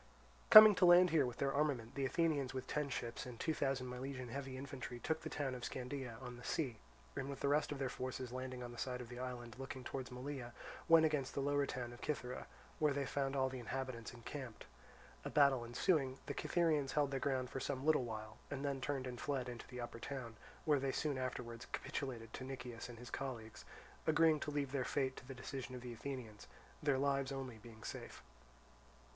Coming 0.49 0.73
to 0.77 0.85
land 0.87 1.11
here 1.11 1.27
with 1.27 1.37
their 1.37 1.53
armament, 1.53 1.93
the 1.93 2.07
Athenians 2.07 2.55
with 2.55 2.65
ten 2.65 2.89
ships 2.89 3.27
and 3.27 3.39
two 3.39 3.53
thousand 3.53 3.87
Milesian 3.87 4.29
heavy 4.29 4.57
infantry 4.57 4.97
took 4.99 5.21
the 5.21 5.29
town 5.29 5.53
of 5.53 5.63
Scandea, 5.63 6.19
on 6.23 6.37
the 6.37 6.43
sea; 6.43 6.79
and 7.15 7.29
with 7.29 7.41
the 7.41 7.47
rest 7.47 7.71
of 7.71 7.77
their 7.77 7.87
forces 7.87 8.31
landing 8.31 8.63
on 8.63 8.71
the 8.71 8.79
side 8.79 8.99
of 8.99 9.09
the 9.09 9.19
island 9.19 9.57
looking 9.59 9.83
towards 9.83 10.09
Malea, 10.09 10.53
went 10.89 11.05
against 11.05 11.35
the 11.35 11.39
lower 11.39 11.67
town 11.67 11.93
of 11.93 12.03
Cythera, 12.03 12.47
where 12.79 12.93
they 12.93 13.05
found 13.05 13.35
all 13.35 13.47
the 13.47 13.59
inhabitants 13.59 14.11
encamped. 14.11 14.65
A 15.23 15.29
battle 15.29 15.63
ensuing, 15.63 16.17
the 16.25 16.33
Cytherians 16.33 16.93
held 16.93 17.11
their 17.11 17.19
ground 17.19 17.51
for 17.51 17.59
some 17.59 17.85
little 17.85 18.03
while, 18.03 18.37
and 18.49 18.65
then 18.65 18.81
turned 18.81 19.05
and 19.05 19.21
fled 19.21 19.47
into 19.47 19.67
the 19.67 19.79
upper 19.79 19.99
town, 19.99 20.35
where 20.65 20.79
they 20.79 20.91
soon 20.91 21.19
afterwards 21.19 21.67
capitulated 21.71 22.33
to 22.33 22.43
Nicias 22.43 22.89
and 22.89 22.97
his 22.97 23.11
colleagues, 23.11 23.65
agreeing 24.07 24.39
to 24.39 24.49
leave 24.49 24.71
their 24.71 24.83
fate 24.83 25.15
to 25.17 25.27
the 25.27 25.35
decision 25.35 25.75
of 25.75 25.81
the 25.81 25.93
Athenians, 25.93 26.47
their 26.81 26.97
lives 26.97 27.31
only 27.31 27.59
being 27.59 27.83
safe. 27.83 28.23